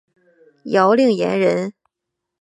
[0.63, 1.75] 姚令言人。